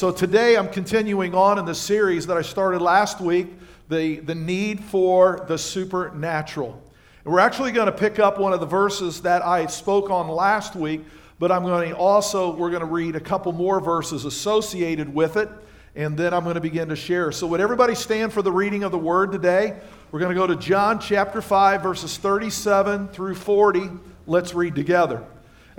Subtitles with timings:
[0.00, 3.48] So today I'm continuing on in the series that I started last week,
[3.90, 6.82] the, the need for the supernatural.
[7.22, 10.26] And we're actually going to pick up one of the verses that I spoke on
[10.28, 11.02] last week,
[11.38, 15.36] but I'm going to also, we're going to read a couple more verses associated with
[15.36, 15.50] it,
[15.94, 17.30] and then I'm going to begin to share.
[17.30, 19.78] So would everybody stand for the reading of the word today?
[20.12, 23.90] We're going to go to John chapter 5, verses 37 through 40.
[24.26, 25.22] Let's read together.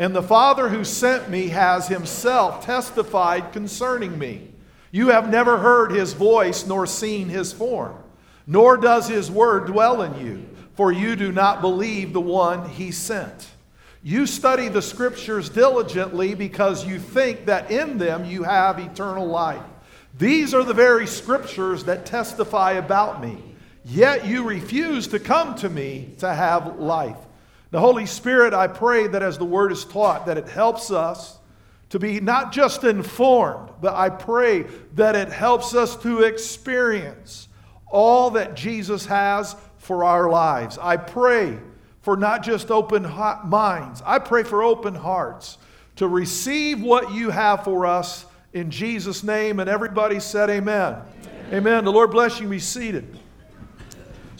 [0.02, 4.50] And the Father who sent me has himself testified concerning me.
[4.90, 7.96] You have never heard his voice nor seen his form,
[8.48, 12.91] nor does his word dwell in you, for you do not believe the one he
[12.91, 13.52] sent.
[14.02, 19.62] You study the scriptures diligently because you think that in them you have eternal life.
[20.18, 23.38] These are the very scriptures that testify about me.
[23.85, 27.18] Yet you refuse to come to me to have life.
[27.72, 31.40] The Holy Spirit, I pray that as the word is taught, that it helps us
[31.90, 34.63] to be not just informed, but I pray
[34.96, 37.48] that it helps us to experience
[37.90, 40.78] all that Jesus has for our lives.
[40.78, 41.58] I pray
[42.02, 45.58] for not just open minds, I pray for open hearts
[45.98, 49.60] to receive what you have for us in Jesus' name.
[49.60, 50.96] And everybody said, Amen.
[50.96, 51.54] Amen.
[51.54, 51.85] amen.
[51.85, 52.48] The Lord bless you.
[52.48, 53.20] Be seated.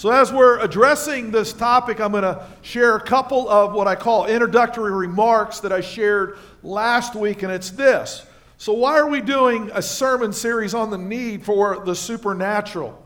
[0.02, 3.94] So, as we're addressing this topic, I'm going to share a couple of what I
[3.94, 8.26] call introductory remarks that I shared last week, and it's this.
[8.58, 13.00] So, why are we doing a sermon series on the need for the supernatural?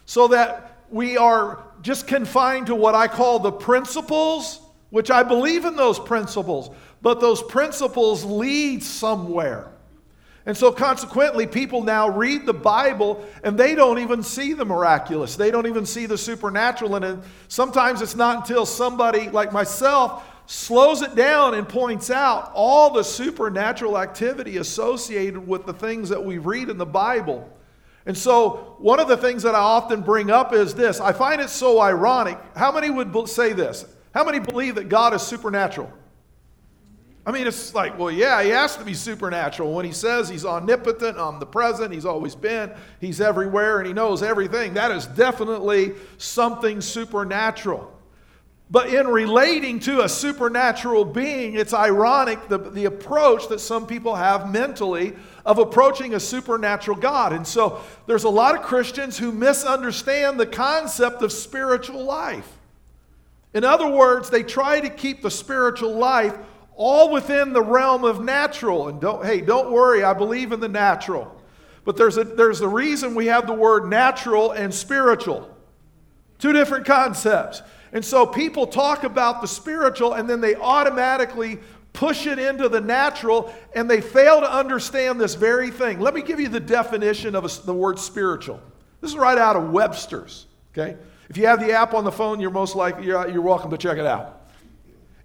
[0.06, 4.60] so that we are just confined to what I call the principles,
[4.90, 6.70] which I believe in those principles,
[7.02, 9.72] but those principles lead somewhere.
[10.46, 15.36] And so, consequently, people now read the Bible and they don't even see the miraculous.
[15.36, 16.96] They don't even see the supernatural.
[16.96, 22.90] And sometimes it's not until somebody like myself slows it down and points out all
[22.90, 27.48] the supernatural activity associated with the things that we read in the Bible
[28.06, 31.40] and so, one of the things that I often bring up is this I find
[31.40, 32.38] it so ironic.
[32.56, 33.84] How many would say this?
[34.14, 35.92] How many believe that God is supernatural?
[37.26, 39.74] I mean, it's like, well, yeah, he has to be supernatural.
[39.74, 44.74] When he says he's omnipotent, omnipresent, he's always been, he's everywhere, and he knows everything,
[44.74, 47.92] that is definitely something supernatural.
[48.70, 54.14] But in relating to a supernatural being, it's ironic the, the approach that some people
[54.14, 57.32] have mentally of approaching a supernatural God.
[57.32, 62.48] And so there's a lot of Christians who misunderstand the concept of spiritual life.
[63.52, 66.36] In other words, they try to keep the spiritual life
[66.76, 68.88] all within the realm of natural.
[68.88, 71.36] And don't, hey, don't worry, I believe in the natural.
[71.84, 75.52] But there's a, there's a reason we have the word natural and spiritual.
[76.38, 77.62] Two different concepts.
[77.92, 81.58] And so people talk about the spiritual and then they automatically
[81.92, 85.98] push it into the natural and they fail to understand this very thing.
[85.98, 88.60] Let me give you the definition of a, the word spiritual.
[89.00, 90.96] This is right out of Webster's, okay?
[91.28, 93.78] If you have the app on the phone, you're most likely you're, you're welcome to
[93.78, 94.40] check it out.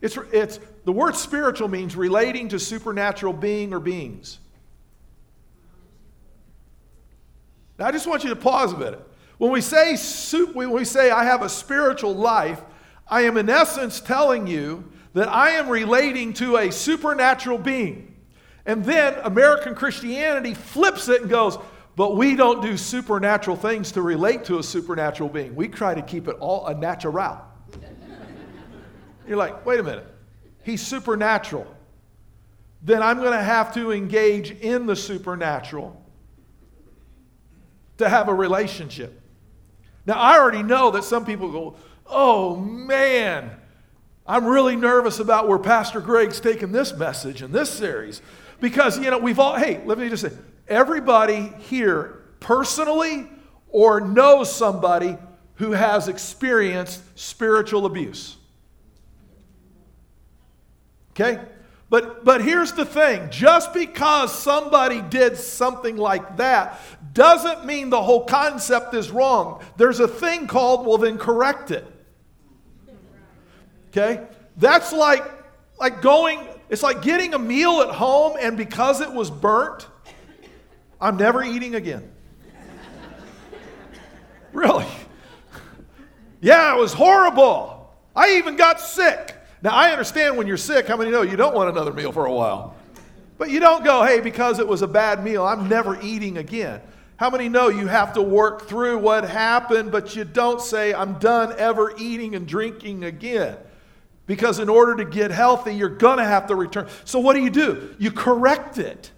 [0.01, 4.39] It's, it's the word spiritual means relating to supernatural being or beings.
[7.77, 9.05] Now I just want you to pause a minute.
[9.37, 9.97] When we say,
[10.53, 12.61] when we say, I have a spiritual life,
[13.07, 18.15] I am in essence telling you that I am relating to a supernatural being.
[18.65, 21.57] And then American Christianity flips it and goes,
[21.95, 25.55] but we don't do supernatural things to relate to a supernatural being.
[25.55, 27.41] We try to keep it all a natural.
[29.27, 30.07] You're like, wait a minute.
[30.63, 31.67] He's supernatural.
[32.81, 36.01] Then I'm going to have to engage in the supernatural
[37.97, 39.21] to have a relationship.
[40.05, 41.75] Now, I already know that some people go,
[42.05, 43.51] oh man,
[44.27, 48.21] I'm really nervous about where Pastor Greg's taking this message in this series.
[48.59, 50.31] Because, you know, we've all, hey, let me just say,
[50.67, 53.27] everybody here personally
[53.69, 55.17] or knows somebody
[55.55, 58.37] who has experienced spiritual abuse.
[61.11, 61.39] Okay?
[61.89, 66.79] But, but here's the thing just because somebody did something like that
[67.13, 69.63] doesn't mean the whole concept is wrong.
[69.77, 71.85] There's a thing called, well, then correct it.
[73.89, 74.25] Okay?
[74.57, 75.23] That's like,
[75.79, 76.39] like going,
[76.69, 79.87] it's like getting a meal at home and because it was burnt,
[80.99, 82.11] I'm never eating again.
[84.53, 84.85] really?
[86.41, 87.91] Yeah, it was horrible.
[88.15, 89.34] I even got sick.
[89.65, 92.27] Now, I understand when you're sick, how many know you don't want another meal for
[92.27, 92.75] a while?
[93.39, 96.81] But you don't go, hey, because it was a bad meal, I'm never eating again.
[97.17, 101.17] How many know you have to work through what happened, but you don't say, I'm
[101.17, 103.57] done ever eating and drinking again?
[104.27, 106.87] Because in order to get healthy, you're going to have to return.
[107.03, 107.95] So, what do you do?
[107.97, 109.09] You correct it.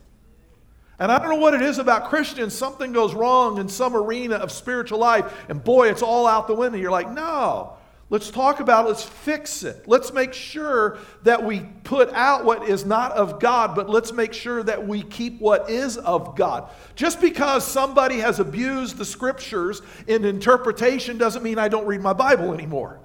[0.98, 2.54] And I don't know what it is about Christians.
[2.54, 6.56] Something goes wrong in some arena of spiritual life, and boy, it's all out the
[6.56, 6.78] window.
[6.78, 7.78] You're like, no,
[8.10, 8.90] let's talk about it.
[8.90, 9.88] Let's fix it.
[9.88, 14.34] Let's make sure that we put out what is not of God, but let's make
[14.34, 16.70] sure that we keep what is of God.
[16.96, 22.14] Just because somebody has abused the scriptures in interpretation doesn't mean I don't read my
[22.14, 23.00] Bible anymore.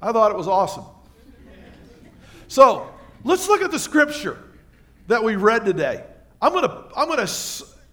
[0.00, 0.84] I thought it was awesome.
[2.48, 2.90] So
[3.24, 4.36] let's look at the scripture
[5.06, 6.04] that we read today.
[6.40, 7.32] I'm going to I'm going to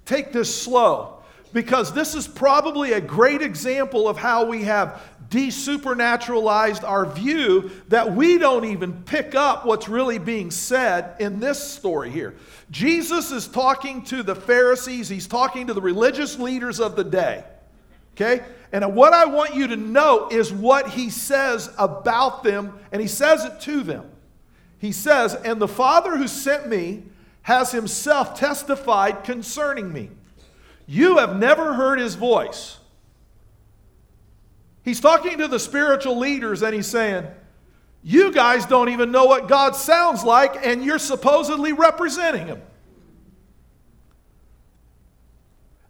[0.05, 1.18] take this slow
[1.53, 8.15] because this is probably a great example of how we have desupernaturalized our view that
[8.15, 12.35] we don't even pick up what's really being said in this story here.
[12.71, 17.43] Jesus is talking to the Pharisees, he's talking to the religious leaders of the day.
[18.15, 18.43] Okay?
[18.71, 23.07] And what I want you to know is what he says about them, and he
[23.07, 24.09] says it to them.
[24.79, 27.03] He says, And the Father who sent me
[27.43, 30.09] has himself testified concerning me.
[30.91, 32.79] You have never heard his voice.
[34.81, 37.27] He's talking to the spiritual leaders and he's saying,
[38.01, 42.59] You guys don't even know what God sounds like, and you're supposedly representing him.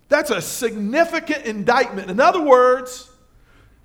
[0.10, 2.12] That's a significant indictment.
[2.12, 3.10] In other words,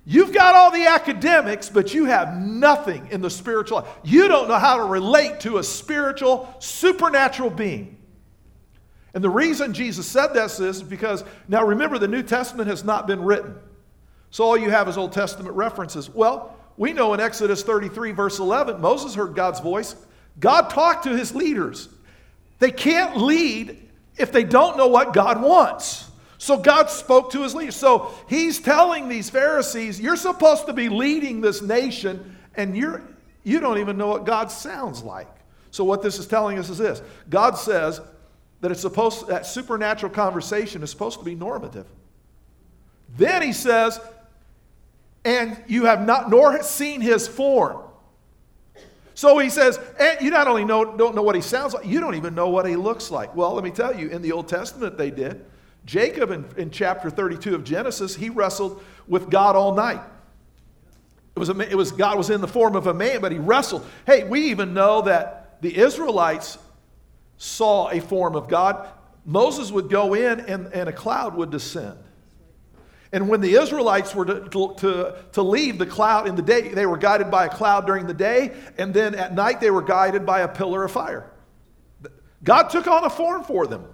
[0.07, 3.87] You've got all the academics, but you have nothing in the spiritual life.
[4.03, 7.94] You don't know how to relate to a spiritual, supernatural being.
[9.15, 13.07] And the reason Jesus said this is because, now remember, the New Testament has not
[13.07, 13.55] been written.
[14.29, 16.09] So all you have is Old Testament references.
[16.09, 19.95] Well, we know in Exodus 33, verse 11, Moses heard God's voice.
[20.37, 21.87] God talked to his leaders.
[22.59, 23.81] They can't lead
[24.17, 26.11] if they don't know what God wants.
[26.37, 27.77] So God spoke to his leaders.
[27.77, 33.01] So he's telling these Pharisees, you're supposed to be leading this nation, and you're,
[33.43, 35.29] you don't even know what God sounds like.
[35.71, 38.01] So what this is telling us is this God says
[38.61, 41.85] that it's supposed that supernatural conversation is supposed to be normative.
[43.17, 43.99] Then he says,
[45.23, 47.81] and you have not nor seen his form.
[49.15, 52.01] So he says, and you not only know, don't know what he sounds like, you
[52.01, 53.33] don't even know what he looks like.
[53.33, 55.45] Well, let me tell you, in the Old Testament they did.
[55.85, 60.01] Jacob, in, in chapter 32 of Genesis, he wrestled with God all night.
[61.35, 63.85] It was, it was God was in the form of a man, but he wrestled.
[64.05, 66.57] Hey, we even know that the Israelites
[67.37, 68.87] saw a form of God.
[69.25, 71.97] Moses would go in and, and a cloud would descend.
[73.11, 76.85] And when the Israelites were to, to, to leave the cloud in the day, they
[76.85, 80.25] were guided by a cloud during the day, and then at night they were guided
[80.25, 81.31] by a pillar of fire.
[82.43, 83.85] God took on a form for them.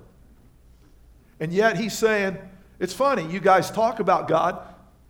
[1.40, 2.38] And yet he's saying,
[2.80, 4.60] it's funny, you guys talk about God,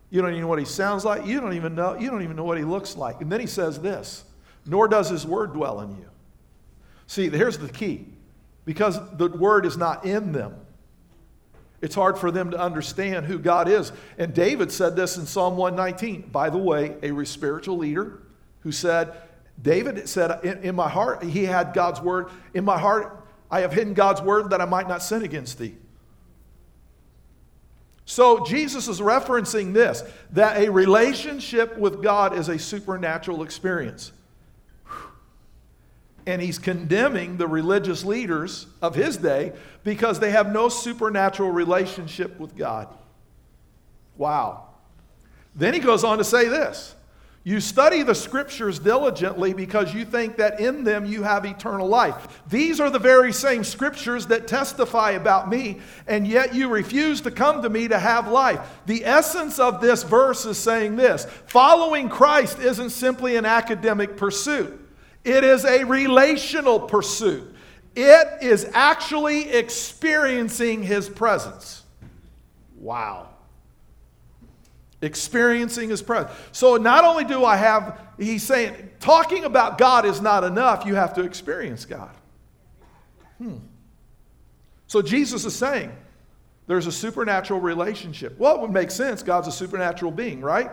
[0.09, 2.35] you don't even know what he sounds like, you don't even know, you don't even
[2.35, 3.21] know what he looks like.
[3.21, 4.25] And then he says this,
[4.65, 6.09] nor does his word dwell in you.
[7.07, 8.07] See, here's the key.
[8.65, 10.55] Because the word is not in them,
[11.81, 13.91] it's hard for them to understand who God is.
[14.17, 16.29] And David said this in Psalm 119.
[16.31, 18.21] By the way, a spiritual leader
[18.59, 19.13] who said,
[19.61, 22.27] David said, in, in my heart, he had God's word.
[22.53, 25.75] In my heart, I have hidden God's word that I might not sin against thee.
[28.05, 34.11] So Jesus is referencing this that a relationship with God is a supernatural experience.
[36.25, 42.39] And he's condemning the religious leaders of his day because they have no supernatural relationship
[42.39, 42.87] with God.
[44.17, 44.67] Wow.
[45.55, 46.95] Then he goes on to say this
[47.43, 52.43] you study the scriptures diligently because you think that in them you have eternal life.
[52.47, 57.31] These are the very same scriptures that testify about me, and yet you refuse to
[57.31, 58.81] come to me to have life.
[58.85, 64.79] The essence of this verse is saying this following Christ isn't simply an academic pursuit,
[65.23, 67.55] it is a relational pursuit.
[67.95, 71.83] It is actually experiencing his presence.
[72.77, 73.29] Wow.
[75.01, 76.31] Experiencing his presence.
[76.51, 80.95] So not only do I have, he's saying, talking about God is not enough, you
[80.95, 82.15] have to experience God.
[83.37, 83.57] Hmm.
[84.87, 85.91] So Jesus is saying
[86.67, 88.37] there's a supernatural relationship.
[88.37, 89.23] Well, it would make sense.
[89.23, 90.71] God's a supernatural being, right?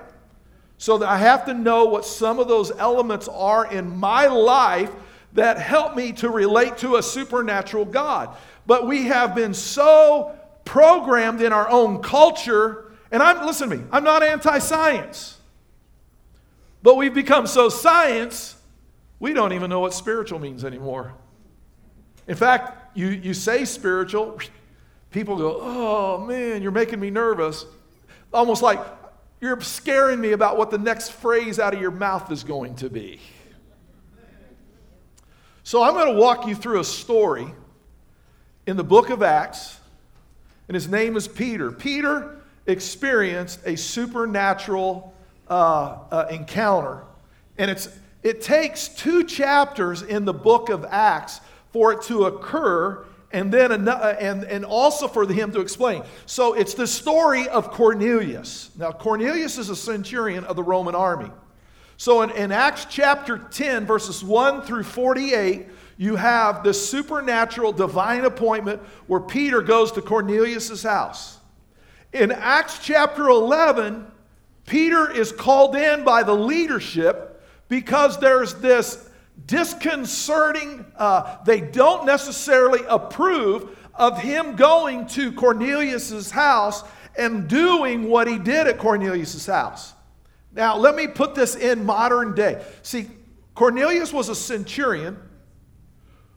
[0.78, 4.90] So I have to know what some of those elements are in my life
[5.32, 8.34] that help me to relate to a supernatural God.
[8.66, 13.84] But we have been so programmed in our own culture and I'm, listen to me,
[13.90, 15.38] I'm not anti science.
[16.82, 18.56] But we've become so science,
[19.18, 21.14] we don't even know what spiritual means anymore.
[22.26, 24.38] In fact, you, you say spiritual,
[25.10, 27.64] people go, oh man, you're making me nervous.
[28.32, 28.78] Almost like
[29.40, 32.90] you're scaring me about what the next phrase out of your mouth is going to
[32.90, 33.20] be.
[35.62, 37.46] So I'm going to walk you through a story
[38.66, 39.78] in the book of Acts,
[40.66, 41.70] and his name is Peter.
[41.70, 45.14] Peter experienced a supernatural
[45.48, 47.02] uh, uh, encounter.
[47.56, 47.88] And it's,
[48.22, 51.40] it takes two chapters in the book of Acts
[51.72, 56.02] for it to occur and then uh, and, and also for him to explain.
[56.26, 58.70] So it's the story of Cornelius.
[58.76, 61.30] Now, Cornelius is a centurion of the Roman army.
[61.98, 65.66] So in, in Acts chapter 10, verses 1 through 48,
[65.96, 71.38] you have this supernatural divine appointment where Peter goes to Cornelius' house.
[72.12, 74.06] In Acts chapter 11,
[74.64, 79.07] Peter is called in by the leadership because there's this
[79.46, 86.84] disconcerting, uh, they don't necessarily approve of him going to Cornelius's house
[87.16, 89.92] and doing what he did at Cornelius's house.
[90.52, 92.64] Now, let me put this in modern day.
[92.82, 93.08] See,
[93.54, 95.18] Cornelius was a centurion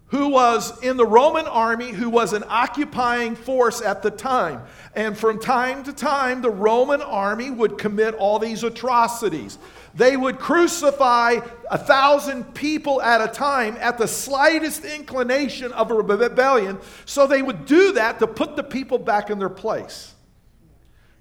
[0.07, 4.61] who was in the Roman army, who was an occupying force at the time.
[4.93, 9.57] And from time to time, the Roman army would commit all these atrocities.
[9.93, 15.95] They would crucify a thousand people at a time at the slightest inclination of a
[15.95, 16.79] rebellion.
[17.05, 20.13] So they would do that to put the people back in their place.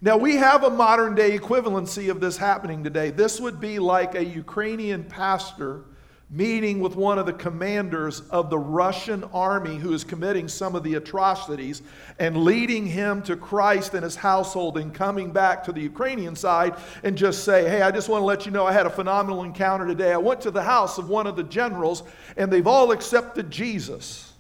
[0.03, 3.11] Now, we have a modern day equivalency of this happening today.
[3.11, 5.85] This would be like a Ukrainian pastor
[6.33, 10.85] meeting with one of the commanders of the Russian army who is committing some of
[10.85, 11.83] the atrocities
[12.21, 16.77] and leading him to Christ and his household and coming back to the Ukrainian side
[17.03, 19.43] and just say, Hey, I just want to let you know I had a phenomenal
[19.43, 20.13] encounter today.
[20.13, 22.05] I went to the house of one of the generals
[22.37, 24.33] and they've all accepted Jesus.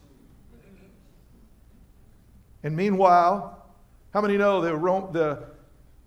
[2.62, 3.66] And meanwhile,
[4.14, 4.76] how many know the,
[5.10, 5.42] the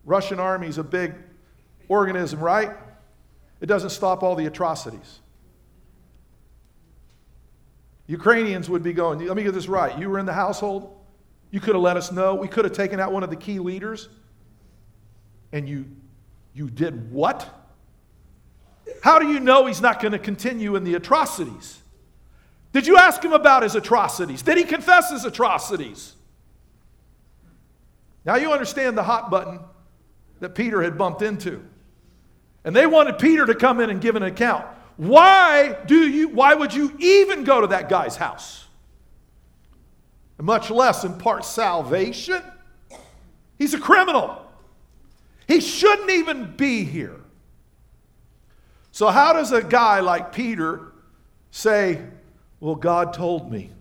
[0.05, 1.13] Russian army is a big
[1.89, 2.71] organism, right?
[3.59, 5.19] It doesn't stop all the atrocities.
[8.07, 9.97] Ukrainians would be going, let me get this right.
[9.97, 10.97] You were in the household.
[11.51, 12.35] You could have let us know.
[12.35, 14.09] We could have taken out one of the key leaders.
[15.51, 15.85] And you,
[16.53, 17.47] you did what?
[19.01, 21.79] How do you know he's not going to continue in the atrocities?
[22.73, 24.41] Did you ask him about his atrocities?
[24.41, 26.15] Did he confess his atrocities?
[28.25, 29.59] Now you understand the hot button
[30.39, 31.63] that Peter had bumped into.
[32.65, 34.65] And they wanted Peter to come in and give an account.
[34.97, 38.65] Why do you why would you even go to that guy's house?
[40.39, 42.41] Much less impart salvation.
[43.57, 44.45] He's a criminal.
[45.47, 47.21] He shouldn't even be here.
[48.91, 50.91] So how does a guy like Peter
[51.51, 52.01] say,
[52.59, 53.71] "Well, God told me"?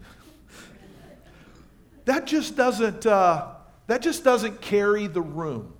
[2.04, 3.48] that just doesn't uh,
[3.86, 5.74] that just doesn't carry the room.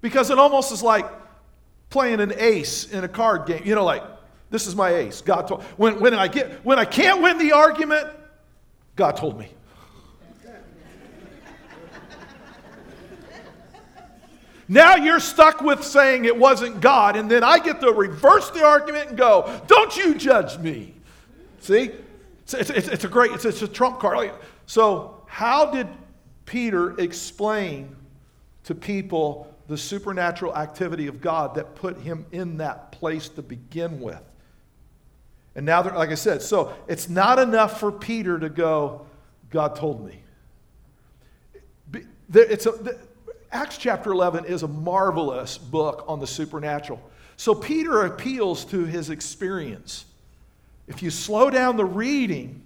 [0.00, 1.06] Because it almost is like,
[1.92, 3.62] playing an ace in a card game.
[3.64, 4.02] You know, like,
[4.50, 5.20] this is my ace.
[5.20, 8.08] God told when, when I get when I can't win the argument,
[8.96, 9.48] God told me.
[14.68, 18.64] Now you're stuck with saying it wasn't God, and then I get to reverse the
[18.64, 20.94] argument and go, Don't you judge me.
[21.60, 21.90] See?
[22.44, 24.30] It's, it's, it's, a great, it's, it's a trump card.
[24.66, 25.88] So, how did
[26.46, 27.94] Peter explain
[28.64, 34.00] to people the supernatural activity of God that put him in that place to begin
[34.00, 34.20] with.
[35.54, 39.06] And now, like I said, so it's not enough for Peter to go,
[39.50, 40.22] God told me.
[42.34, 42.96] It's a,
[43.50, 47.02] Acts chapter 11 is a marvelous book on the supernatural.
[47.36, 50.06] So Peter appeals to his experience.
[50.86, 52.61] If you slow down the reading,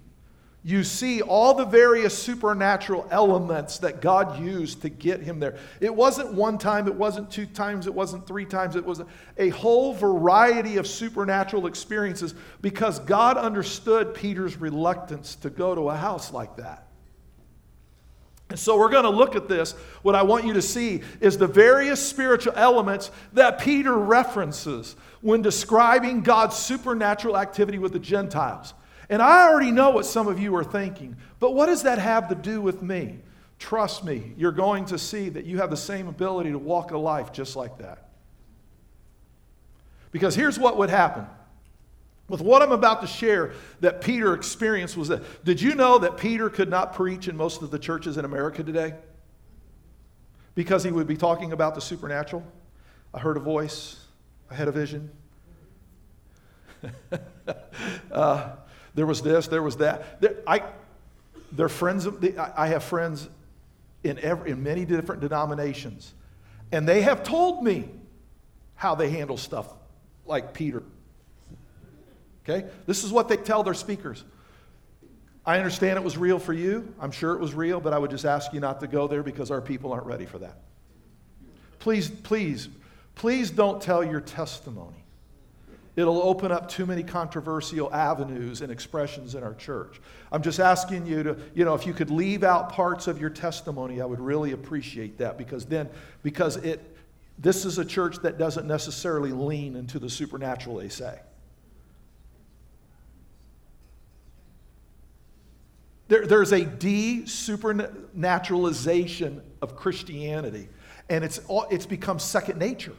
[0.67, 5.55] you see all the various supernatural elements that God used to get him there.
[5.79, 9.01] It wasn't one time, it wasn't two times, it wasn't three times, it was
[9.37, 15.95] a whole variety of supernatural experiences because God understood Peter's reluctance to go to a
[15.95, 16.85] house like that.
[18.49, 19.71] And so we're going to look at this.
[20.01, 25.41] What I want you to see is the various spiritual elements that Peter references when
[25.41, 28.73] describing God's supernatural activity with the Gentiles.
[29.09, 32.27] And I already know what some of you are thinking, but what does that have
[32.29, 33.19] to do with me?
[33.59, 36.97] Trust me, you're going to see that you have the same ability to walk a
[36.97, 38.09] life just like that.
[40.11, 41.25] Because here's what would happen.
[42.29, 46.17] With what I'm about to share that Peter experienced was that did you know that
[46.17, 48.95] Peter could not preach in most of the churches in America today?
[50.53, 52.45] Because he would be talking about the supernatural.
[53.13, 54.03] I heard a voice,
[54.51, 55.09] I had a vision.
[58.11, 58.49] uh,
[58.97, 60.19] there was this, there was that.
[60.19, 60.63] There, I,
[61.51, 62.07] they're friends
[62.57, 63.29] I have friends
[64.03, 66.15] in, every, in many different denominations,
[66.71, 67.89] and they have told me
[68.73, 69.71] how they handle stuff
[70.25, 70.81] like Peter.
[72.43, 72.67] Okay?
[72.87, 74.23] This is what they tell their speakers.
[75.45, 76.91] I understand it was real for you.
[76.99, 79.21] I'm sure it was real, but I would just ask you not to go there
[79.21, 80.57] because our people aren't ready for that.
[81.77, 82.67] Please, please,
[83.13, 85.05] please don't tell your testimony.
[85.97, 89.99] It'll open up too many controversial avenues and expressions in our church.
[90.31, 93.31] I'm just asking you to, you know, if you could leave out parts of your
[93.31, 95.89] testimony, I would really appreciate that because then,
[96.21, 96.95] because it,
[97.39, 101.19] this is a church that doesn't necessarily lean into the supernatural, they say.
[106.09, 110.69] There, there's a de-supernaturalization of Christianity,
[111.09, 111.39] and it's,
[111.71, 112.93] it's become second nature.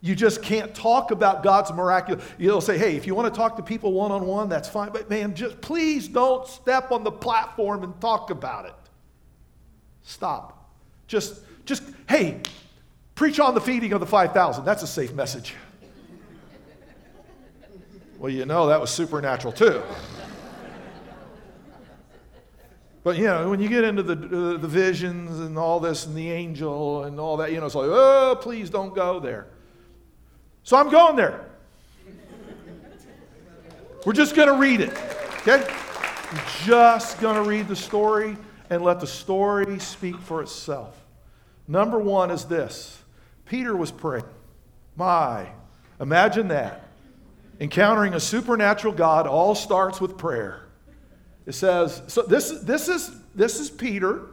[0.00, 2.24] You just can't talk about God's miraculous.
[2.38, 4.90] You'll say, hey, if you want to talk to people one on one, that's fine.
[4.92, 8.74] But man, just please don't step on the platform and talk about it.
[10.02, 10.70] Stop.
[11.06, 12.40] Just, just, hey,
[13.14, 14.64] preach on the feeding of the 5,000.
[14.64, 15.54] That's a safe message.
[18.18, 19.82] well, you know, that was supernatural too.
[23.06, 26.16] But you know, when you get into the, uh, the visions and all this and
[26.16, 29.46] the angel and all that, you know, it's like, oh, please don't go there.
[30.66, 31.44] So I'm going there.
[34.04, 34.90] We're just going to read it,
[35.46, 35.64] okay?
[36.64, 38.36] Just going to read the story
[38.68, 41.00] and let the story speak for itself.
[41.68, 43.00] Number one is this
[43.44, 44.24] Peter was praying.
[44.96, 45.46] My,
[46.00, 46.88] imagine that.
[47.60, 50.66] Encountering a supernatural God all starts with prayer.
[51.46, 54.30] It says, so this, is this, is, this is Peter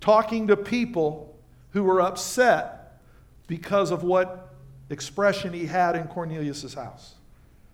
[0.00, 1.38] talking to people
[1.72, 3.02] who were upset
[3.48, 4.48] because of what
[4.90, 7.14] expression he had in Cornelius' house.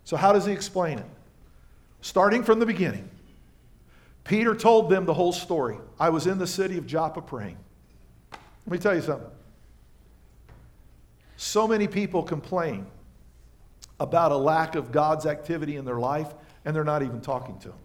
[0.05, 1.07] So, how does he explain it?
[2.01, 3.09] Starting from the beginning,
[4.25, 5.79] Peter told them the whole story.
[5.99, 7.57] I was in the city of Joppa praying.
[8.33, 9.31] Let me tell you something.
[11.37, 12.87] So many people complain
[14.01, 16.29] about a lack of God's activity in their life,
[16.65, 17.79] and they're not even talking to Him.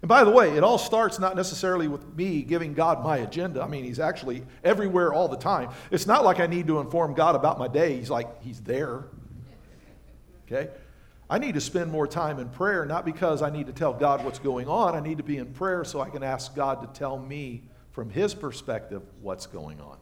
[0.00, 3.62] And by the way, it all starts not necessarily with me giving God my agenda.
[3.62, 5.70] I mean, He's actually everywhere all the time.
[5.90, 7.96] It's not like I need to inform God about my day.
[7.96, 9.06] He's like, He's there.
[10.46, 10.70] Okay?
[11.30, 14.24] I need to spend more time in prayer, not because I need to tell God
[14.24, 14.94] what's going on.
[14.94, 18.08] I need to be in prayer so I can ask God to tell me from
[18.08, 19.98] His perspective what's going on.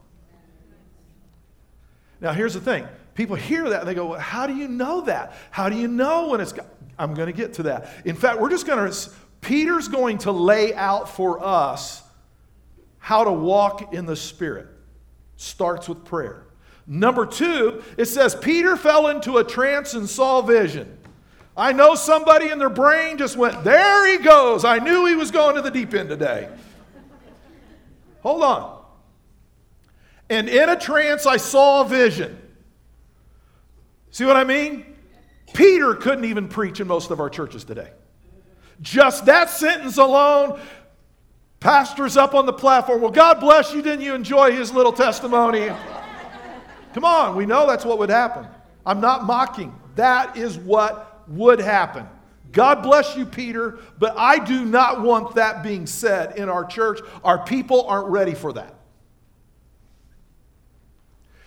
[2.20, 5.00] Now, here's the thing people hear that and they go, well, How do you know
[5.02, 5.34] that?
[5.50, 6.52] How do you know when it's.
[6.98, 7.90] I'm going to get to that.
[8.06, 9.10] In fact, we're just going to
[9.46, 12.02] Peter's going to lay out for us
[12.98, 14.66] how to walk in the Spirit.
[15.36, 16.46] Starts with prayer.
[16.84, 20.98] Number two, it says Peter fell into a trance and saw vision.
[21.56, 24.64] I know somebody in their brain just went, There he goes.
[24.64, 26.48] I knew he was going to the deep end today.
[28.22, 28.84] Hold on.
[30.28, 32.36] And in a trance, I saw a vision.
[34.10, 34.96] See what I mean?
[35.54, 37.92] Peter couldn't even preach in most of our churches today.
[38.82, 40.60] Just that sentence alone,
[41.60, 43.00] pastor's up on the platform.
[43.00, 43.82] Well, God bless you.
[43.82, 45.70] Didn't you enjoy his little testimony?
[46.92, 48.46] Come on, we know that's what would happen.
[48.84, 49.74] I'm not mocking.
[49.96, 52.08] That is what would happen.
[52.52, 57.00] God bless you, Peter, but I do not want that being said in our church.
[57.22, 58.74] Our people aren't ready for that.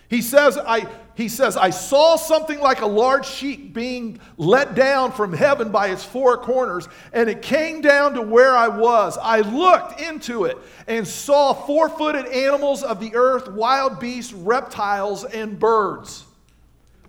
[0.09, 0.87] He says, I,
[1.19, 5.89] he says, I saw something like a large sheet being let down from heaven by
[5.89, 9.17] its four corners, and it came down to where I was.
[9.21, 15.25] I looked into it and saw four footed animals of the earth, wild beasts, reptiles,
[15.25, 16.23] and birds.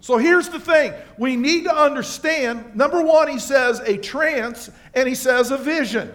[0.00, 5.08] So here's the thing we need to understand number one, he says a trance, and
[5.08, 6.12] he says a vision.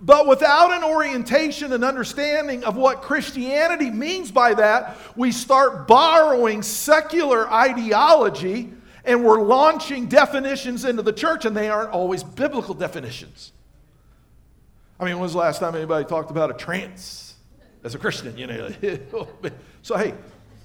[0.00, 6.62] But without an orientation and understanding of what Christianity means by that, we start borrowing
[6.62, 8.72] secular ideology
[9.06, 13.52] and we're launching definitions into the church, and they aren't always biblical definitions.
[14.98, 17.36] I mean, when was the last time anybody talked about a trance
[17.84, 18.36] as a Christian?
[18.36, 18.70] You know,
[19.82, 20.12] so hey,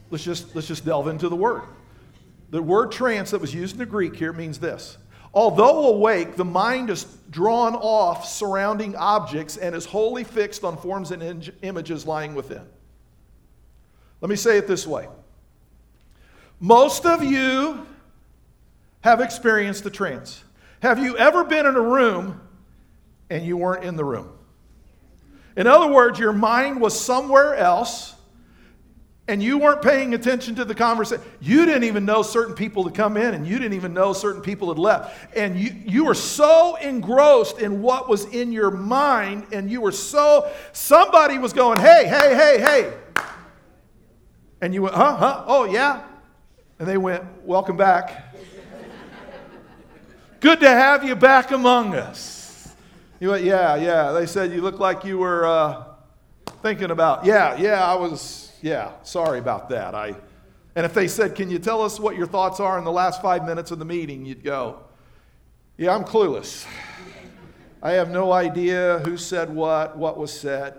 [0.09, 1.61] let's just let's just delve into the word.
[2.49, 4.97] The word trance that was used in the Greek here means this.
[5.33, 11.11] Although awake, the mind is drawn off surrounding objects and is wholly fixed on forms
[11.11, 12.63] and in- images lying within.
[14.19, 15.07] Let me say it this way
[16.59, 17.87] most of you
[19.01, 20.43] have experienced the trance.
[20.81, 22.39] Have you ever been in a room
[23.29, 24.31] and you weren't in the room?
[25.55, 28.15] In other words, your mind was somewhere else
[29.31, 31.23] and you weren't paying attention to the conversation.
[31.39, 34.41] You didn't even know certain people to come in, and you didn't even know certain
[34.41, 35.37] people had left.
[35.37, 39.93] And you, you were so engrossed in what was in your mind, and you were
[39.93, 43.23] so, somebody was going, hey, hey, hey, hey.
[44.59, 46.03] And you went, huh, huh, oh, yeah.
[46.77, 48.35] And they went, welcome back.
[50.41, 52.75] Good to have you back among us.
[53.21, 54.11] You went, yeah, yeah.
[54.11, 55.83] They said you look like you were uh,
[56.61, 59.95] thinking about, yeah, yeah, I was, yeah, sorry about that.
[59.95, 60.15] I,
[60.75, 63.21] and if they said, can you tell us what your thoughts are in the last
[63.21, 64.79] five minutes of the meeting, you'd go,
[65.77, 66.65] yeah, I'm clueless.
[67.83, 70.75] I have no idea who said what, what was said.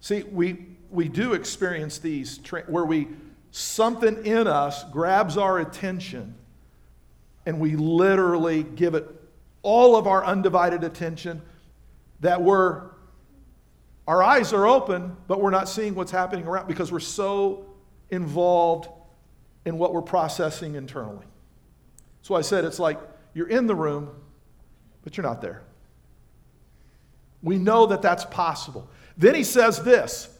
[0.00, 3.08] See, we, we do experience these tra- where we,
[3.50, 6.34] something in us grabs our attention
[7.46, 9.08] and we literally give it
[9.62, 11.40] all of our undivided attention
[12.20, 12.90] that we're
[14.06, 17.66] our eyes are open but we're not seeing what's happening around because we're so
[18.10, 18.88] involved
[19.64, 21.26] in what we're processing internally.
[22.22, 22.98] So i said it's like
[23.34, 24.10] you're in the room
[25.02, 25.62] but you're not there.
[27.42, 28.88] We know that that's possible.
[29.18, 30.30] Then he says this.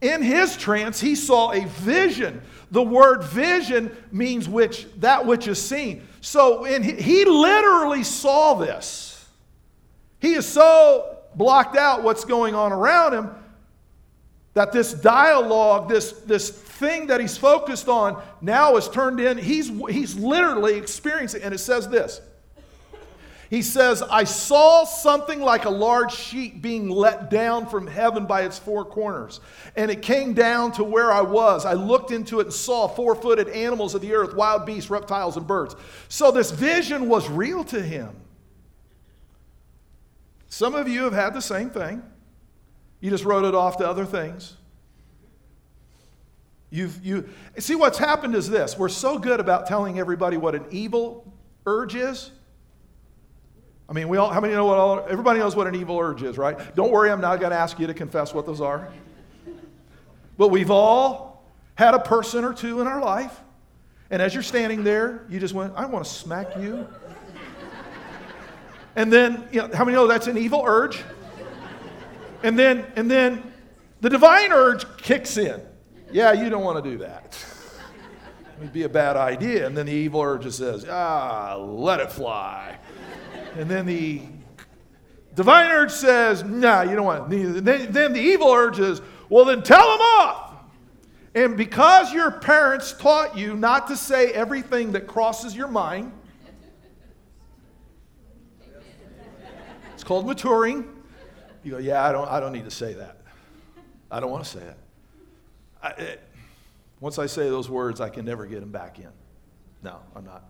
[0.00, 2.42] In his trance he saw a vision.
[2.70, 6.06] The word vision means which that which is seen.
[6.20, 9.26] So in, he literally saw this.
[10.20, 13.30] He is so blocked out what's going on around him
[14.54, 19.68] that this dialogue this, this thing that he's focused on now is turned in he's,
[19.88, 21.44] he's literally experiencing it.
[21.44, 22.20] and it says this
[23.50, 28.42] he says, I saw something like a large sheet being let down from heaven by
[28.42, 29.40] its four corners.
[29.74, 31.64] And it came down to where I was.
[31.64, 35.38] I looked into it and saw four footed animals of the earth, wild beasts, reptiles,
[35.38, 35.76] and birds.
[36.08, 38.14] So this vision was real to him.
[40.48, 42.02] Some of you have had the same thing.
[43.00, 44.56] You just wrote it off to other things.
[46.70, 50.66] You've, you see what's happened is this we're so good about telling everybody what an
[50.70, 51.32] evil
[51.64, 52.30] urge is
[53.88, 56.22] I mean, we all, how many know what all, everybody knows what an evil urge
[56.22, 56.74] is, right?
[56.76, 58.92] Don't worry, I'm not going to ask you to confess what those are.
[60.36, 63.40] But we've all had a person or two in our life,
[64.10, 66.86] and as you're standing there, you just went, I want to smack you.
[68.98, 71.04] And then, you know, how many know that's an evil urge?
[72.42, 73.52] And then, and then
[74.00, 75.62] the divine urge kicks in.
[76.10, 77.38] Yeah, you don't want to do that.
[78.58, 79.68] It'd be a bad idea.
[79.68, 82.76] And then the evil urge says, ah, let it fly.
[83.54, 84.22] And then the
[85.36, 87.64] divine urge says, nah, you don't want it.
[87.64, 90.54] Then, then the evil urge is, well, then tell them off.
[91.36, 96.10] And because your parents taught you not to say everything that crosses your mind,
[100.08, 100.88] called maturing.
[101.62, 103.18] You go, yeah, I don't, I don't need to say that.
[104.10, 104.76] I don't want to say it.
[105.82, 106.22] I, it.
[106.98, 109.10] Once I say those words, I can never get them back in.
[109.82, 110.44] No, I'm not.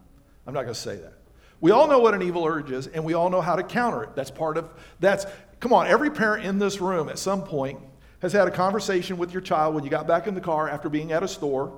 [0.47, 1.15] I'm not going to say that.
[1.61, 4.05] We all know what an evil urge is, and we all know how to counter
[4.05, 4.15] it.
[4.15, 5.27] That's part of, that's,
[5.59, 7.81] come on, every parent in this room at some point
[8.21, 10.89] has had a conversation with your child when you got back in the car after
[10.89, 11.77] being at a store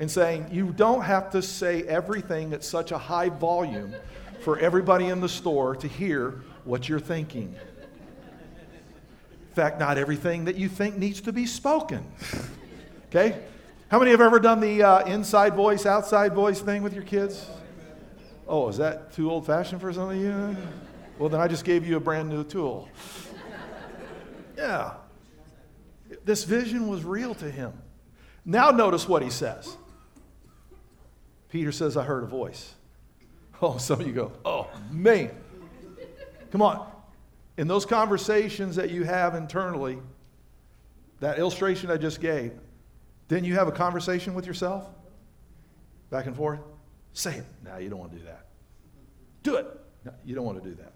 [0.00, 3.94] and saying, you don't have to say everything at such a high volume
[4.40, 7.54] for everybody in the store to hear what you're thinking.
[9.50, 12.06] In fact, not everything that you think needs to be spoken.
[13.08, 13.40] okay?
[13.88, 17.48] How many have ever done the uh, inside voice, outside voice thing with your kids?
[18.46, 20.56] Oh, is that too old fashioned for some of you?
[21.18, 22.88] Well, then I just gave you a brand new tool.
[24.56, 24.92] Yeah.
[26.24, 27.72] This vision was real to him.
[28.44, 29.76] Now, notice what he says.
[31.48, 32.74] Peter says, I heard a voice.
[33.62, 35.30] Oh, some of you go, oh, man.
[36.50, 36.90] Come on.
[37.58, 39.98] In those conversations that you have internally,
[41.20, 42.52] that illustration I just gave,
[43.28, 44.86] then you have a conversation with yourself
[46.08, 46.60] back and forth.
[47.12, 47.44] Say it.
[47.62, 48.46] No, you don't want to do that.
[49.42, 49.66] Do it.
[50.06, 50.94] No, you don't want to do that.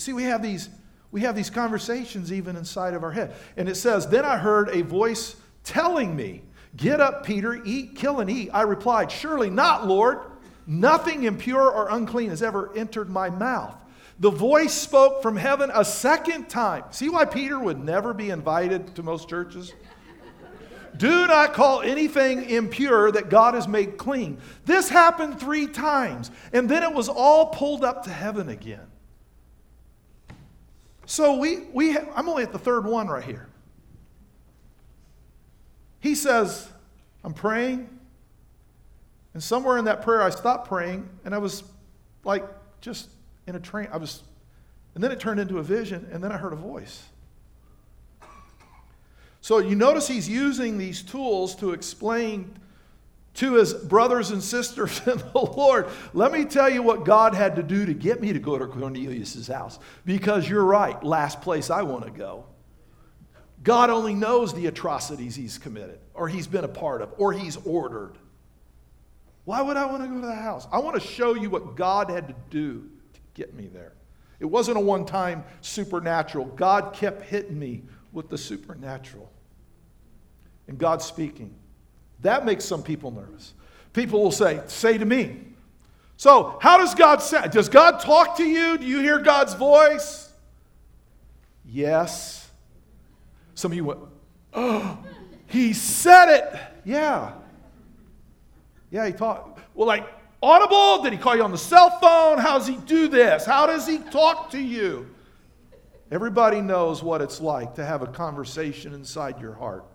[0.00, 0.68] See, we have these
[1.10, 3.34] we have these conversations even inside of our head.
[3.56, 6.42] And it says, Then I heard a voice telling me,
[6.74, 8.48] Get up, Peter, eat, kill, and eat.
[8.52, 10.20] I replied, Surely not, Lord.
[10.66, 13.74] Nothing impure or unclean has ever entered my mouth.
[14.22, 16.84] the voice spoke from heaven a second time.
[16.90, 19.72] See why Peter would never be invited to most churches?
[20.96, 24.38] Do not call anything impure that God has made clean.
[24.64, 28.86] This happened three times, and then it was all pulled up to heaven again.
[31.06, 33.48] So we, we I'm only at the third one right here.
[35.98, 36.68] He says,
[37.24, 37.88] I'm praying,
[39.34, 41.64] and somewhere in that prayer I stopped praying, and I was
[42.24, 42.44] like
[42.80, 43.08] just
[43.46, 43.90] in a trance.
[43.92, 44.22] I was,
[44.94, 47.04] and then it turned into a vision, and then I heard a voice.
[49.40, 52.56] So you notice he's using these tools to explain
[53.34, 57.56] to his brothers and sisters in the Lord, let me tell you what God had
[57.56, 59.78] to do to get me to go to Cornelius' house.
[60.04, 62.46] Because you're right, last place I want to go.
[63.62, 67.56] God only knows the atrocities he's committed, or he's been a part of, or he's
[67.58, 68.18] ordered.
[69.44, 70.66] Why would I want to go to the house?
[70.70, 73.92] I want to show you what God had to do to get me there.
[74.38, 76.46] It wasn't a one time supernatural.
[76.46, 79.30] God kept hitting me with the supernatural.
[80.68, 81.54] And God speaking.
[82.20, 83.54] That makes some people nervous.
[83.92, 85.40] People will say, say to me,
[86.16, 87.48] so how does God say?
[87.48, 88.78] Does God talk to you?
[88.78, 90.32] Do you hear God's voice?
[91.64, 92.48] Yes.
[93.54, 94.00] Some of you went,
[94.54, 94.98] oh,
[95.46, 96.60] he said it.
[96.84, 97.32] Yeah.
[98.92, 99.58] Yeah, he talked.
[99.74, 100.06] Well, like
[100.42, 101.02] audible?
[101.02, 102.38] Did he call you on the cell phone?
[102.38, 103.44] How does he do this?
[103.44, 105.08] How does he talk to you?
[106.10, 109.86] Everybody knows what it's like to have a conversation inside your heart.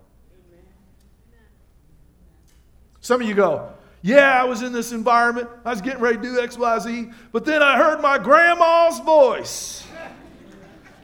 [3.00, 5.48] Some of you go, Yeah, I was in this environment.
[5.64, 8.98] I was getting ready to do X, Y, Z, but then I heard my grandma's
[8.98, 9.86] voice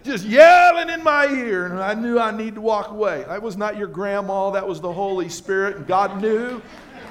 [0.03, 3.25] just yelling in my ear, and I knew I need to walk away.
[3.27, 6.61] That was not your grandma, that was the Holy Spirit, and God knew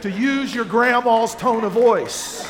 [0.04, 2.46] to use your grandma's tone of voice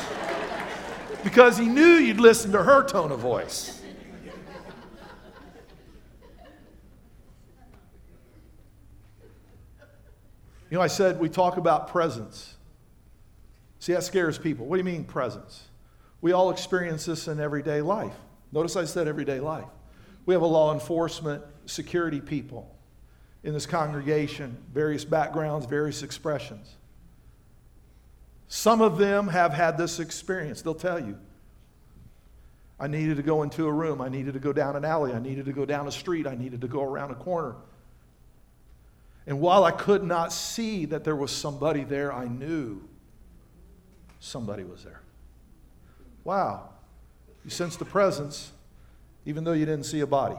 [1.22, 3.80] because He knew you'd listen to her tone of voice.
[10.68, 12.56] You know, I said we talk about presence.
[13.78, 14.66] See, that scares people.
[14.66, 15.68] What do you mean, presence?
[16.22, 18.16] We all experience this in everyday life.
[18.50, 19.68] Notice I said everyday life.
[20.26, 22.74] We have a law enforcement, security people
[23.44, 26.74] in this congregation, various backgrounds, various expressions.
[28.48, 30.62] Some of them have had this experience.
[30.62, 31.18] They'll tell you.
[32.78, 34.00] I needed to go into a room.
[34.00, 35.12] I needed to go down an alley.
[35.12, 36.26] I needed to go down a street.
[36.26, 37.54] I needed to go around a corner.
[39.26, 42.82] And while I could not see that there was somebody there, I knew
[44.20, 45.00] somebody was there.
[46.24, 46.68] Wow.
[47.44, 48.52] You sensed the presence
[49.26, 50.36] even though you didn't see a body.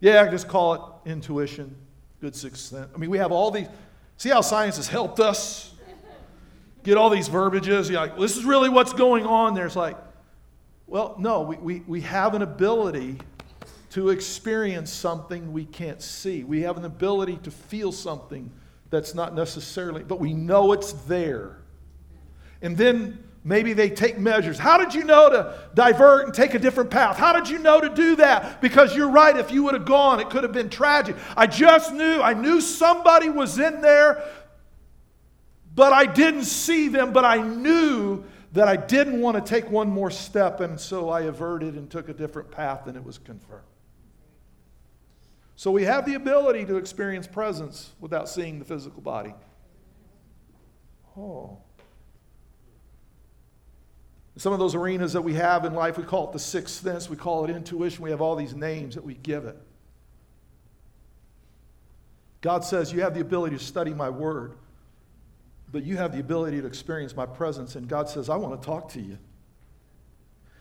[0.00, 1.74] Yeah, I just call it intuition,
[2.20, 2.88] good sixth sense.
[2.94, 3.68] I mean, we have all these.
[4.16, 5.72] See how science has helped us
[6.82, 7.88] get all these verbiages?
[7.90, 9.66] You're like, this is really what's going on there.
[9.66, 9.96] It's like,
[10.86, 13.18] well, no, we, we, we have an ability
[13.90, 16.44] to experience something we can't see.
[16.44, 18.50] We have an ability to feel something
[18.90, 21.58] that's not necessarily, but we know it's there.
[22.62, 24.58] And then maybe they take measures.
[24.58, 27.16] How did you know to divert and take a different path?
[27.16, 28.60] How did you know to do that?
[28.60, 31.16] Because you're right, if you would have gone, it could have been tragic.
[31.36, 34.24] I just knew, I knew somebody was in there,
[35.80, 39.88] but I didn't see them, but I knew that I didn't want to take one
[39.88, 43.62] more step, and so I averted and took a different path, and it was confirmed.
[45.56, 49.32] So we have the ability to experience presence without seeing the physical body.
[51.16, 51.56] Oh.
[54.36, 57.08] Some of those arenas that we have in life, we call it the sixth sense,
[57.08, 59.56] we call it intuition, we have all these names that we give it.
[62.42, 64.56] God says, You have the ability to study my word,
[65.72, 67.76] but you have the ability to experience my presence.
[67.76, 69.18] And God says, I want to talk to you.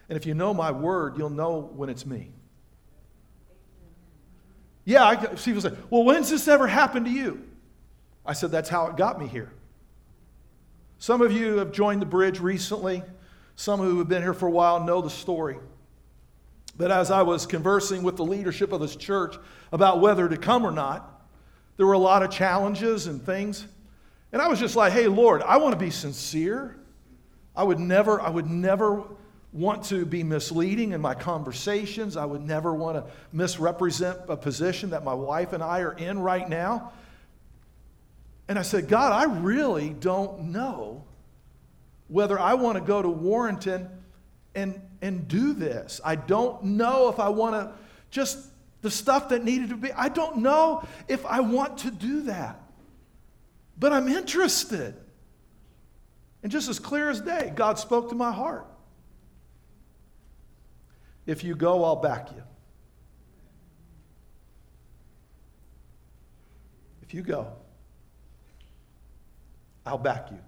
[0.08, 2.32] And if you know my word, you'll know when it's me.
[4.86, 7.44] Yeah, I, people say, well, when's this ever happened to you?
[8.26, 9.52] I said, that's how it got me here.
[10.98, 13.04] Some of you have joined the bridge recently.
[13.56, 15.58] Some who have been here for a while know the story.
[16.78, 19.36] But as I was conversing with the leadership of this church
[19.72, 21.24] about whether to come or not,
[21.78, 23.68] there were a lot of challenges and things.
[24.32, 26.76] And I was just like, hey, Lord, I want to be sincere.
[27.56, 29.04] I would never, I would never
[29.52, 32.16] want to be misleading in my conversations.
[32.16, 36.20] I would never want to misrepresent a position that my wife and I are in
[36.20, 36.92] right now.
[38.48, 41.04] And I said, God, I really don't know
[42.08, 43.90] whether I want to go to Warrenton
[44.56, 46.02] and, and do this.
[46.04, 47.74] I don't know if I want to
[48.12, 48.40] just
[48.82, 49.92] the stuff that needed to be.
[49.92, 52.60] I don't know if I want to do that.
[53.80, 54.96] But I'm interested.
[56.44, 58.66] And just as clear as day, God spoke to my heart.
[61.26, 62.44] If you go, I'll back you.
[67.02, 67.48] If you go,
[69.86, 70.40] I'll back you.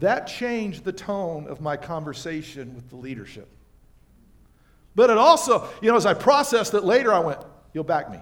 [0.00, 3.48] That changed the tone of my conversation with the leadership.
[4.94, 7.40] But it also, you know, as I processed it later, I went,
[7.72, 8.18] You'll back me.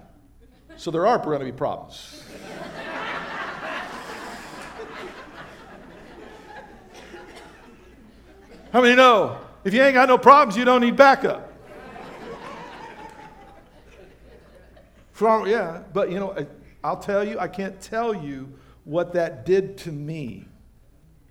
[0.76, 2.22] So there are going to be problems.
[8.72, 9.38] How many know?
[9.62, 11.52] If you ain't got no problems, you don't need backup.
[15.12, 16.36] From, yeah, but you know,
[16.82, 20.46] I'll tell you, I can't tell you what that did to me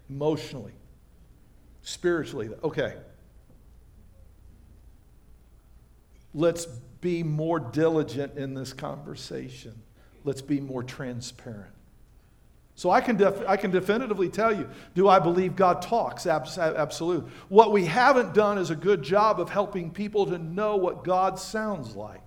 [0.10, 0.74] emotionally,
[1.82, 2.50] spiritually.
[2.64, 2.96] Okay.
[6.34, 6.68] Let's
[7.04, 9.80] be more diligent in this conversation.
[10.24, 11.74] Let's be more transparent.
[12.76, 16.26] So I can, def- I can definitively tell you do I believe God talks?
[16.26, 17.28] Abs- absolute.
[17.50, 21.38] What we haven't done is a good job of helping people to know what God
[21.38, 22.22] sounds like.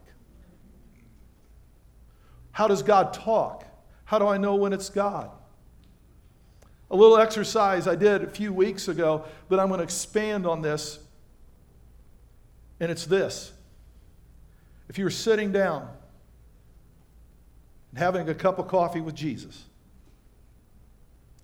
[2.53, 3.65] How does God talk?
[4.05, 5.31] How do I know when it's God?
[6.91, 10.63] A little exercise I did a few weeks ago, but I'm going to expand on
[10.63, 11.01] this.
[12.79, 13.53] And it's this
[14.89, 15.89] if you were sitting down
[17.91, 19.65] and having a cup of coffee with Jesus,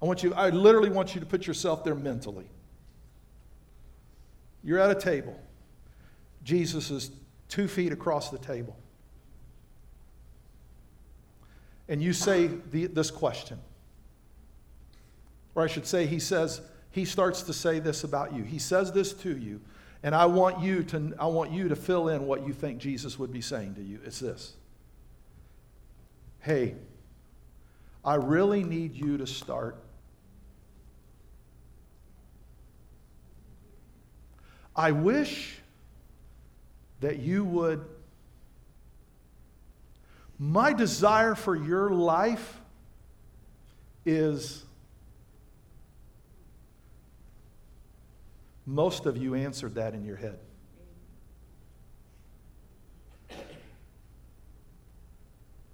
[0.00, 2.46] I want you, I literally want you to put yourself there mentally.
[4.64, 5.38] You're at a table.
[6.44, 7.10] Jesus is
[7.48, 8.76] two feet across the table.
[11.88, 13.58] And you say the, this question.
[15.54, 18.42] Or I should say, he says, he starts to say this about you.
[18.42, 19.60] He says this to you.
[20.02, 23.18] And I want you to, I want you to fill in what you think Jesus
[23.18, 24.00] would be saying to you.
[24.04, 24.54] It's this
[26.40, 26.74] Hey,
[28.04, 29.76] I really need you to start
[34.74, 35.58] I wish
[37.00, 37.84] that you would.
[40.38, 42.60] My desire for your life
[44.04, 44.64] is.
[48.64, 50.38] Most of you answered that in your head.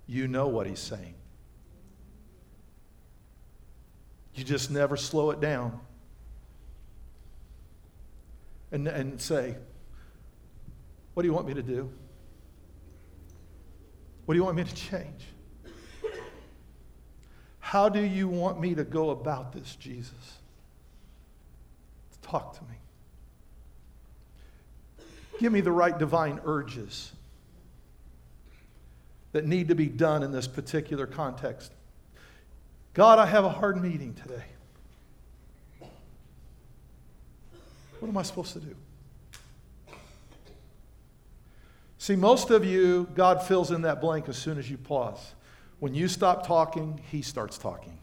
[0.07, 1.15] You know what he's saying.
[4.35, 5.81] You just never slow it down
[8.73, 9.57] and, and say,
[11.13, 11.91] What do you want me to do?
[14.25, 15.25] What do you want me to change?
[17.59, 20.39] How do you want me to go about this, Jesus?
[22.29, 22.77] Talk to me.
[25.41, 27.13] Give me the right divine urges
[29.33, 31.73] that need to be done in this particular context.
[32.93, 34.45] God, I have a hard meeting today.
[38.01, 38.75] What am I supposed to do?
[41.99, 45.35] See, most of you, God fills in that blank as soon as you pause.
[45.79, 47.99] When you stop talking, He starts talking.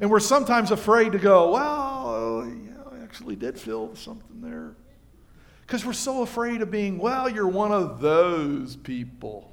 [0.00, 4.74] And we're sometimes afraid to go, well, yeah, I actually did feel something there.
[5.62, 9.52] Because we're so afraid of being, well, you're one of those people.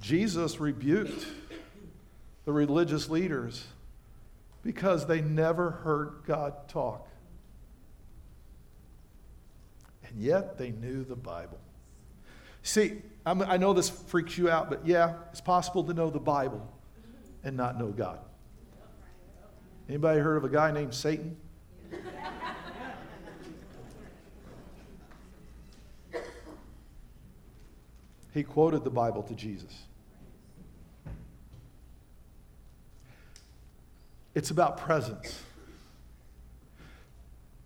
[0.00, 1.26] Jesus rebuked
[2.44, 3.64] the religious leaders
[4.62, 7.08] because they never heard God talk.
[10.08, 11.58] And yet they knew the Bible.
[12.62, 16.18] See, I'm, i know this freaks you out, but yeah, it's possible to know the
[16.18, 16.66] Bible
[17.44, 18.18] and not know God.
[19.88, 21.36] Anybody heard of a guy named Satan?
[28.34, 29.84] he quoted the Bible to Jesus.
[34.34, 35.42] It's about presence.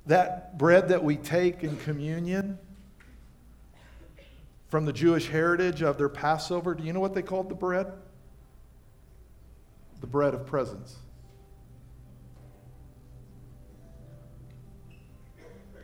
[0.06, 2.58] That bread that we take in communion
[4.68, 7.92] from the Jewish heritage of their Passover, do you know what they called the bread?
[10.00, 10.96] The bread of presence.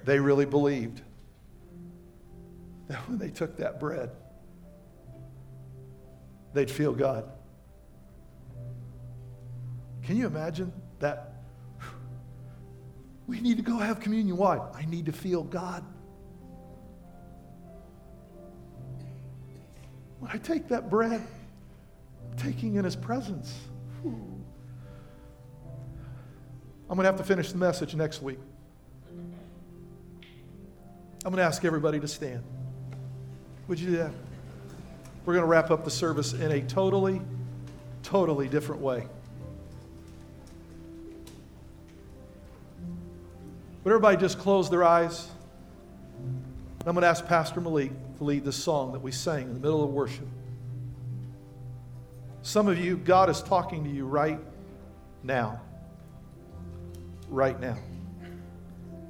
[0.07, 1.03] They really believed
[2.87, 4.11] that when they took that bread,
[6.55, 7.29] they'd feel God.
[10.05, 11.35] Can you imagine that?
[13.27, 14.37] We need to go have communion.
[14.37, 14.59] Why?
[14.73, 15.85] I need to feel God.
[20.21, 21.27] When I take that bread,
[22.31, 23.53] I'm taking in His presence.
[24.05, 24.45] I'm
[26.95, 28.39] going to have to finish the message next week.
[31.27, 32.45] I'm going to ask everybody to stand.
[33.67, 34.13] Would you do that?
[35.25, 37.21] We're going to wrap up the service in a totally,
[38.05, 39.09] totally different way.
[43.83, 45.27] Would everybody just close their eyes?
[46.87, 49.59] I'm going to ask Pastor Malik to lead this song that we sang in the
[49.59, 50.29] middle of worship.
[52.43, 54.39] Some of you, God is talking to you right
[55.25, 55.61] now.
[57.29, 57.79] Right now.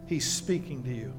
[0.06, 1.12] He's speaking to you.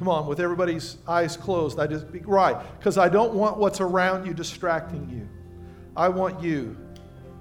[0.00, 3.82] Come on, with everybody's eyes closed, I just be right because I don't want what's
[3.82, 5.28] around you distracting you.
[5.94, 6.74] I want you.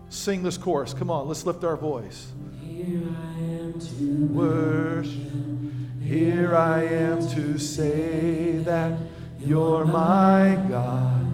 [0.10, 0.93] Sing this chorus.
[0.93, 2.34] Come on, let's lift our voice.
[2.62, 6.03] Here I am to worship.
[6.03, 8.99] Here I am to say that
[9.39, 11.32] you're my God.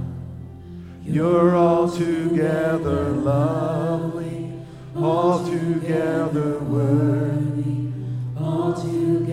[1.04, 4.54] You're altogether lovely,
[4.96, 7.92] altogether worthy,
[8.38, 9.25] altogether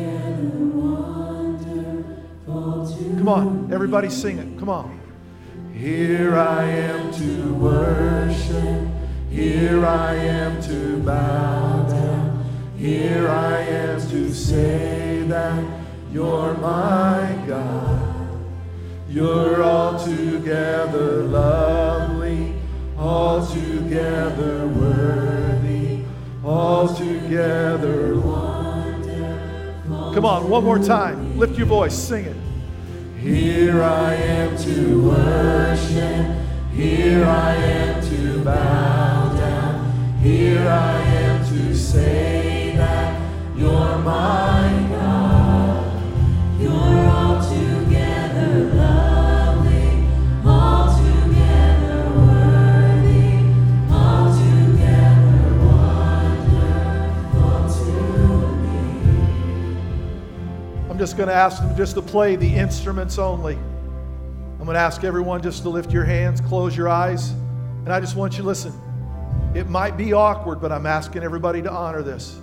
[3.23, 4.59] Come on, everybody sing it.
[4.59, 5.01] Come on.
[5.73, 8.89] Here I am to worship.
[9.31, 12.45] Here I am to bow down.
[12.77, 15.65] Here I am to say that
[16.13, 18.41] you're my God.
[19.09, 22.57] You're altogether lovely,
[22.99, 26.03] altogether worthy,
[26.45, 30.13] altogether wonderful.
[30.13, 31.39] Come on, one more time.
[31.39, 32.37] Lift your voice, sing it.
[33.23, 36.27] Here I am to worship.
[36.75, 40.19] Here I am to bow down.
[40.21, 43.23] Here I am to say that
[43.57, 44.73] you're my
[61.03, 63.55] just going to ask them just to play the instruments only.
[63.55, 67.99] I'm going to ask everyone just to lift your hands, close your eyes, and I
[67.99, 68.73] just want you to listen.
[69.53, 72.39] It might be awkward, but I'm asking everybody to honor this.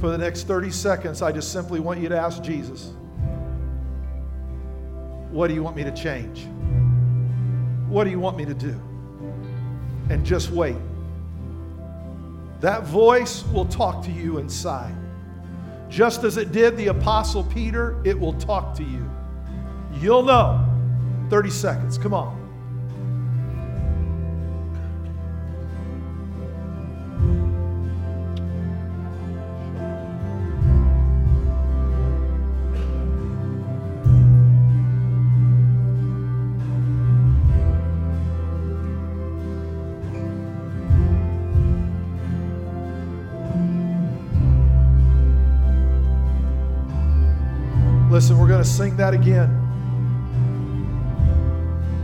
[0.00, 2.92] For the next 30 seconds, I just simply want you to ask Jesus,
[5.30, 6.46] What do you want me to change?
[7.88, 8.78] What do you want me to do?
[10.10, 10.76] And just wait.
[12.60, 14.94] That voice will talk to you inside.
[15.94, 19.08] Just as it did the Apostle Peter, it will talk to you.
[20.00, 20.68] You'll know.
[21.30, 21.98] 30 seconds.
[21.98, 22.43] Come on.
[48.74, 49.50] Sing that again.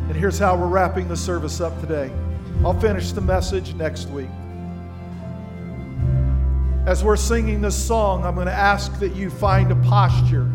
[0.09, 2.13] And here's how we're wrapping the service up today.
[2.65, 4.29] I'll finish the message next week.
[6.87, 10.49] As we're singing this song, I'm going to ask that you find a posture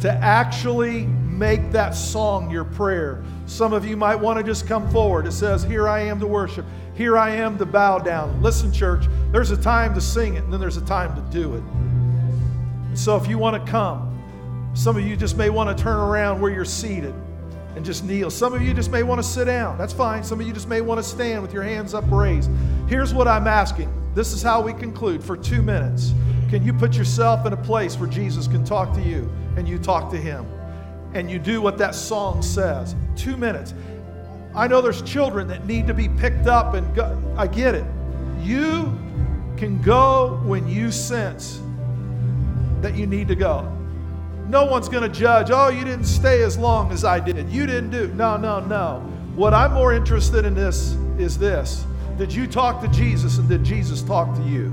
[0.00, 3.22] to actually make that song your prayer.
[3.44, 5.26] Some of you might want to just come forward.
[5.26, 6.64] It says, Here I am to worship.
[6.94, 8.42] Here I am to bow down.
[8.42, 11.54] Listen, church, there's a time to sing it, and then there's a time to do
[11.54, 12.96] it.
[12.96, 14.17] So if you want to come,
[14.78, 17.12] some of you just may want to turn around where you're seated
[17.74, 18.30] and just kneel.
[18.30, 19.76] Some of you just may want to sit down.
[19.76, 20.22] That's fine.
[20.22, 22.48] Some of you just may want to stand with your hands upraised.
[22.86, 23.92] Here's what I'm asking.
[24.14, 26.14] This is how we conclude for two minutes.
[26.48, 29.80] Can you put yourself in a place where Jesus can talk to you and you
[29.80, 30.46] talk to him?
[31.12, 32.94] And you do what that song says.
[33.16, 33.74] Two minutes.
[34.54, 37.84] I know there's children that need to be picked up, and go, I get it.
[38.40, 38.96] You
[39.56, 41.60] can go when you sense
[42.80, 43.74] that you need to go.
[44.48, 47.50] No one's going to judge, oh, you didn't stay as long as I did.
[47.50, 48.08] You didn't do.
[48.14, 49.00] No, no, no.
[49.34, 51.84] What I'm more interested in this is this.
[52.16, 54.72] Did you talk to Jesus and did Jesus talk to you?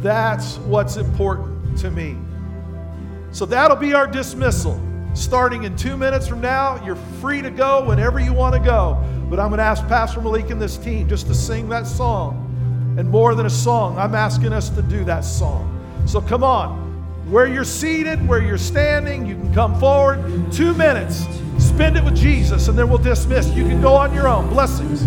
[0.00, 2.16] That's what's important to me.
[3.32, 4.80] So that'll be our dismissal.
[5.14, 9.02] Starting in two minutes from now, you're free to go whenever you want to go.
[9.28, 12.44] But I'm going to ask Pastor Malik and this team just to sing that song.
[12.96, 15.74] And more than a song, I'm asking us to do that song.
[16.06, 16.87] So come on.
[17.30, 20.50] Where you're seated, where you're standing, you can come forward.
[20.50, 21.26] Two minutes.
[21.58, 23.48] Spend it with Jesus, and then we'll dismiss.
[23.48, 24.48] You can go on your own.
[24.48, 25.02] Blessings.